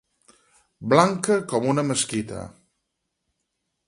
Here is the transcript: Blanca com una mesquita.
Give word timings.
Blanca 0.93 1.37
com 1.51 1.67
una 1.73 1.83
mesquita. 1.91 2.47